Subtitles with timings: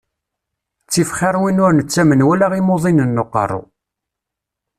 [0.85, 3.61] Ttif xiṛ win ur nettamen wala imuḍinen n uqeṛṛu.